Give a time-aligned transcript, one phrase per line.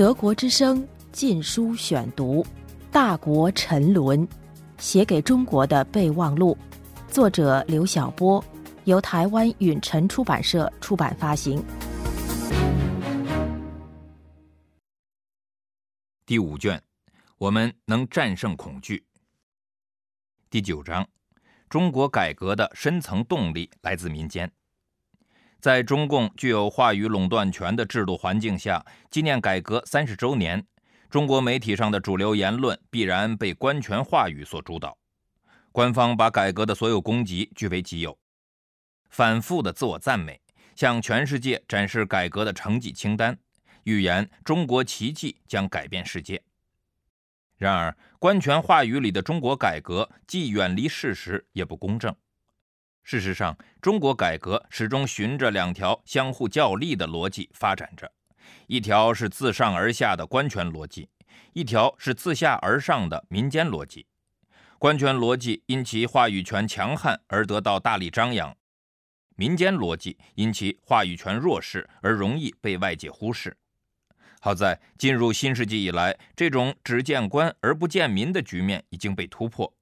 [0.00, 2.42] 德国之声《禁书选读》，
[2.90, 4.26] 《大国沉沦》，
[4.78, 6.56] 写给中国的备忘录，
[7.08, 8.42] 作者刘晓波，
[8.84, 11.62] 由台湾允晨出版社出版发行。
[16.24, 16.82] 第五卷，
[17.36, 19.04] 我们能战胜恐惧。
[20.48, 21.06] 第九章，
[21.68, 24.50] 中国改革的深层动力来自民间。
[25.60, 30.66] 在中共具有话语垄断权的制度环境下，纪念改革三十周年，
[31.10, 34.96] 中国媒体上的主流言论必然被官权话语所主导。
[35.70, 38.18] 官方把改革的所有功绩据为己有，
[39.10, 40.40] 反复的自我赞美，
[40.74, 43.38] 向全世界展示改革的成绩清单，
[43.84, 46.42] 预言中国奇迹将改变世界。
[47.58, 52.16] 然而，官权话语里的中国改革既远离事实，也不公正。
[53.02, 58.12] 事实上，中国改革始终循着两条相互较力的逻辑发展着：
[58.66, 61.08] 一条是自上而下的官权逻辑，
[61.52, 64.06] 一条是自下而上的民间逻辑。
[64.78, 68.56] 官权逻辑因其话语权强悍而得到大力张扬，
[69.36, 73.56] 民间逻辑因其话语权弱势而容易被外界忽视。
[74.40, 79.74] 好在进入新世纪以来，这种只见官而不见民的局面已经被突破。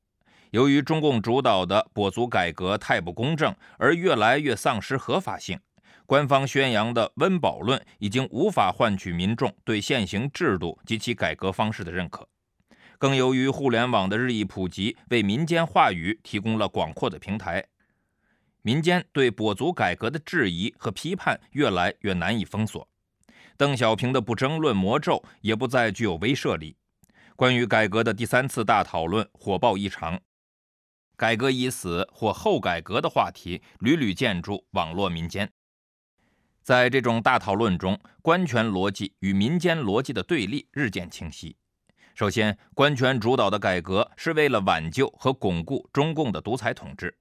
[0.50, 5.58] 由于中共主导的跛足改革太不公正，而越来越丧失合法性，
[6.06, 12.26] 官方宣扬的温饱论已经无法换取民众对现行制度及其改革方式的认可。
[12.98, 17.64] 更由于互联网的日益普及，为民间话语提供了广阔的平台，
[18.62, 22.88] 民间对跛足改革的质疑和批判越来越难以封锁。
[23.56, 26.76] 邓小平的不争论魔咒也不再具有威慑力。
[27.36, 30.18] 关于改革的第三次大讨论火爆异常。
[31.18, 35.50] 改革已死或后改革的话题屡屡见诸网络民间。
[36.62, 41.56] 在这种大讨论中，官权逻辑与民间逻辑的对立日渐清晰。
[42.14, 47.18] 首先，官权主导的改革是为了挽救和巩固中共的独裁统治，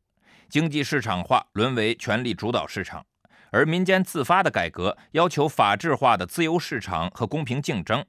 [0.48, 3.02] 经济市场化沦为权力主导市场；
[3.50, 8.06] 而民间自发的改革要求法治化的自由市场和公平竞争，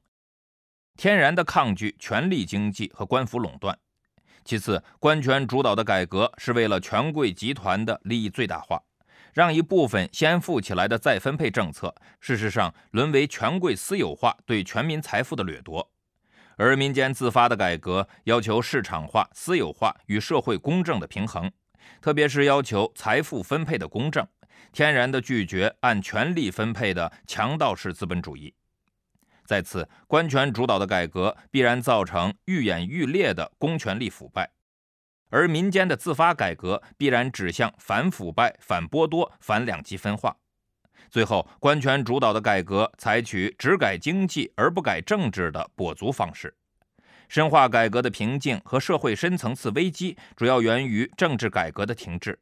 [0.97, 3.79] 天然的抗拒权力经济和官府垄断。
[4.49, 8.83] 其次，官权主导的改革是为了权贵集团的利益最大化，
[9.35, 15.87] 让一部分先富起来的再分配政策，事实上沦为权贵私有化对全民财富的掠夺；
[16.57, 21.53] 而民间自发的改革要求市场化、私有化与社会公正的平衡，
[22.01, 24.27] 特别是要求财富分配的公正，
[24.73, 28.55] 天然的拒绝按权力分配的强盗式资本主义。
[29.49, 34.51] 再次，官权主导的改革必然造成愈演愈烈的公权力腐败，
[35.31, 40.37] 而民间的自发改革必然指向反腐败、反剥夺、反两极分化。
[41.09, 46.55] 最后，官权主导的改革采取只改经济而不改政治的跛足方式，
[47.31, 52.39] 深化改革的瓶颈和社会深层次危机主要源于政治改革的停滞，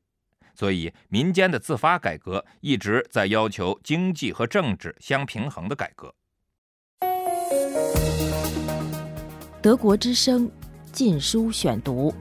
[0.56, 6.12] 所以民间的自发改革一直在要求经济和政治相平衡的改革。
[9.66, 10.49] 德国之声
[10.93, 12.12] 《禁书选读》，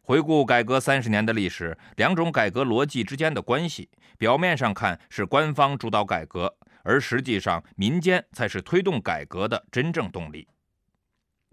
[0.00, 10.48] 回顾改革三十年的历史，两种改革逻辑之间的关系，表面上看是官方主导改革，而实际上民间才是推动改革的真正动力。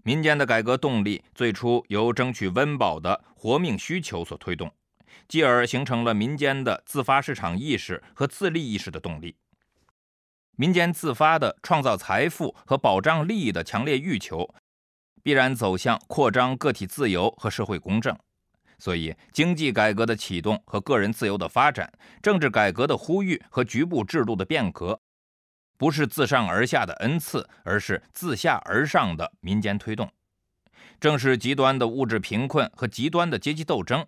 [0.04, 4.72] 民间的改革动力最初由争取温饱的活命需求所推动，
[5.28, 9.36] 继而形成了民间的自发市场意识和自立意识的动力。
[10.56, 14.48] 民间自发的创造财富和保障利益的强烈欲求，
[15.22, 18.16] 必然走向扩张个体自由和社会公正。
[18.78, 21.90] 所以，经济改革的启动和个人自由的发展，
[22.20, 25.00] 政治改革的呼吁和局部制度的变革，
[25.78, 30.10] 不是自上而下的恩赐，而是自下而上的民间推动。
[31.00, 34.04] 正是极端的物质贫困和极端的阶级斗争。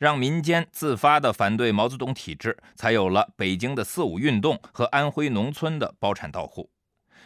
[0.00, 6.70] 让民间自发的反对毛泽东体制，才有了北京的四五运动和安徽农村的包产到户。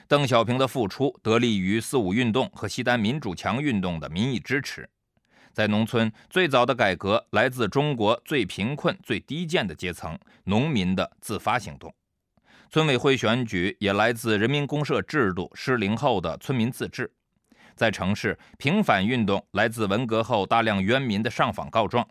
[0.09, 4.91] 邓小平的复出得力于四五运动和西单民主墙运动的民意支持。
[5.53, 11.89] 在农村，最早的改革来自中国最贫困、最低贱的阶层农民的自发行动；
[12.73, 17.09] 村委会选举也来自人民公社制度失灵后的村民自治。
[17.77, 22.05] 在城市，平反运动来自文革后大量冤民的上访告状。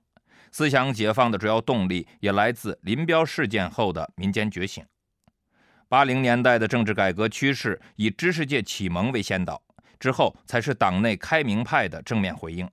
[0.54, 4.86] 思想解放的主要动力也来自林彪事件后的民间觉醒。
[5.90, 9.60] 八零年代的政治改革趋势以知识界启蒙为先导，
[10.00, 12.70] 之后才是党内开明派的正面回应。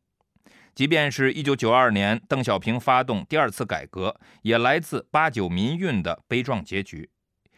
[0.75, 7.09] 即便是一九九二年邓小平发动第二次改革，也来自八九民运的悲壮结局。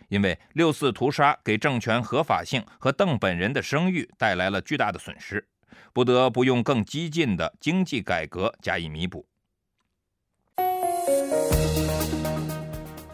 [0.09, 5.49] 因为六四屠杀给政权合法性和邓本人的声誉带来了巨大的损失，
[5.93, 9.27] 不得不用更激进的经济改革加以弥补。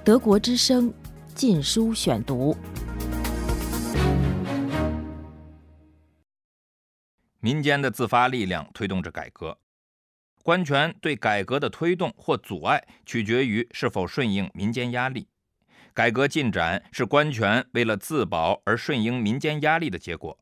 [0.09, 0.91] 德国之声
[1.35, 2.55] 《禁书选读》：
[7.41, 9.59] 民间的自发力量推动着改革，
[10.43, 15.29] 官权对改革的推动或阻碍取决于是否顺应民间压力。
[15.93, 20.39] 改革进展是官权为了自保而顺应民间压力的结果，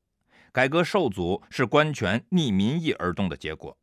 [0.53, 3.77] 改革受阻是官权逆民意而动的结果。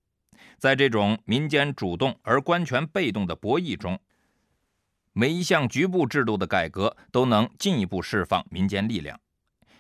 [0.58, 4.00] 在这种民间主动而官权被动的博弈中，
[5.14, 9.20] 每一项局部制度的改革都能进一步释放民间力量。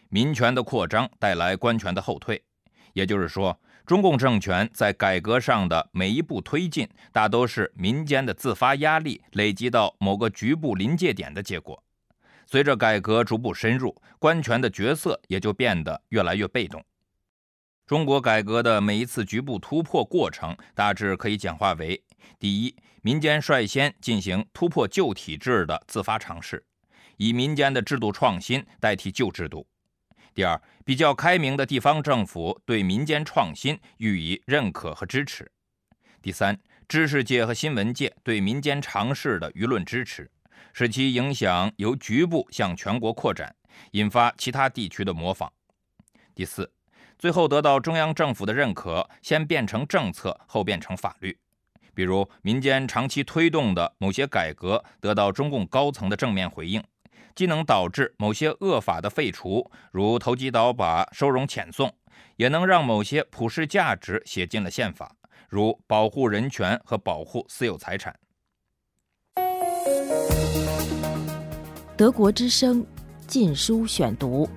[0.10, 2.44] 民权的扩张带来官权的后退，
[2.94, 11.84] 也就是说，中共政权在改革上的每一步推进，大都是民间的自发压力累积到某个局部临界点的结果。
[12.46, 16.84] 随着改革逐步深入，官权的角色也就变得越来越被动。
[17.88, 22.02] 中国改革的每一次局部突破过程，大致可以简化为：
[22.38, 26.66] 第一，民间率先进行突破旧体制的自发尝试，
[27.18, 29.68] 以民间的制度创新代替旧制度；
[30.34, 35.44] 第二，比较开明的地方政府对民间创新予以认可和支持；
[36.22, 36.58] 第三，
[36.88, 40.32] 知识界和新闻界对民间尝试的舆论支持。
[40.72, 43.54] 使其影响由局部向全国扩展，
[43.92, 45.52] 引发其他地区的模仿。
[46.34, 46.72] 第四，
[47.20, 51.38] 最后得到中央政府的认可，先变成政策，后变成法律。
[51.94, 56.84] 比如民间长期推动的某些改革得到中共高层的正面回应，
[57.36, 61.94] 既能导致某些恶法的废除，如投机倒把、收容遣送，
[62.36, 65.16] 也能让某些普世价值写进了宪法，
[65.50, 68.16] 如保护人权和保护私有财产。
[71.96, 72.84] 德国之声
[73.28, 74.50] 《禁书选读》。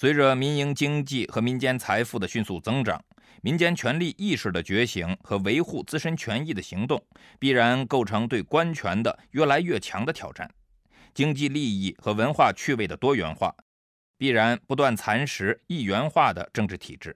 [0.00, 2.98] 随着民营经济和民间财富的迅速增长，
[3.42, 7.04] 民间权利意识的觉醒和维护自身权益的行动，
[7.38, 10.50] 必然构成对官权的越来越强的挑战。
[11.12, 13.54] 经济利益和文化趣味的多元化，
[14.16, 17.14] 必然不断蚕食一元化的政治体制。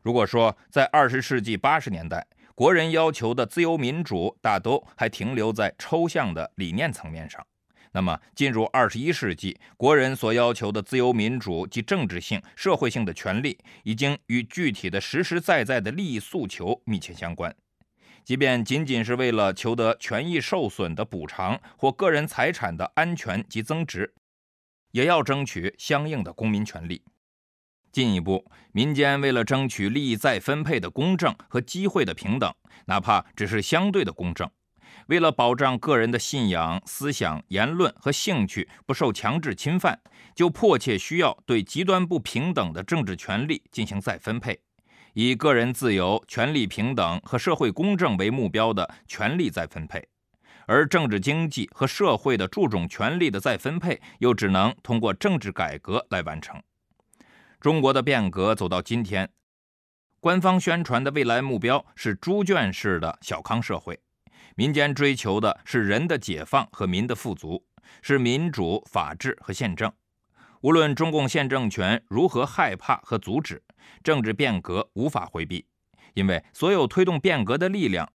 [0.00, 7.44] 如果说在二十世纪八十年代，国人要求的自由民主大都还停留在抽象的理念层面上。
[7.92, 17.54] 那么，进入二十一世纪，国人所要求的自由民主及政治性、社会性的权利，已经与具体的实实在在的利益诉求密切相关。
[18.22, 24.14] 即便仅仅是为了求得权益受损的补偿或个人财产的安全及增值，
[24.92, 27.02] 也要争取相应的公民权利。
[27.90, 32.54] 进一步，民间为了争取利益再分配的公正和机会的平等，
[32.86, 34.46] 哪怕只是相对的公正；
[35.10, 40.00] 为了保障个人的信仰、思想、言论和兴趣不受强制侵犯，
[40.36, 44.60] 就迫切需要对极端不平等的政治权利进行再分配，
[45.14, 50.06] 以个人自由、权利平等和社会公正为目标的权利再分配，
[50.66, 56.62] 而政治经济和社会的注重权利的再分配，又只能通过政治改革来完成。
[57.60, 59.28] 中国的变革走到今天，
[60.20, 63.98] 官方宣传的未来目标是猪圈式的小康社会，
[64.60, 67.64] 民间追求的是人的解放和民的富足，
[68.02, 69.90] 是民主、法治和宪政。
[70.60, 73.62] 无论中共现政权如何害怕和阻止，
[74.04, 75.64] 政治变革无法回避，
[76.12, 78.12] 因为所有推动变革的力量、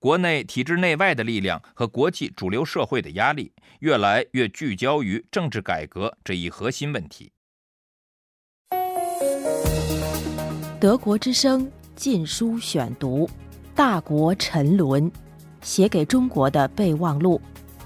[0.00, 7.30] 国内体制内外的力量和国际主流社会的压力，越来越聚焦于政治改革这一核心问题。
[10.80, 13.26] 德国之声《禁书选读》，
[13.76, 15.08] 《大国沉沦》，
[15.60, 17.40] 写给中国的备忘录，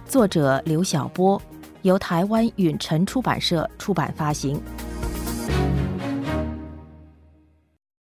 [0.07, 1.41] 作者刘晓波，
[1.83, 4.61] 由台湾允晨出版社出版发行。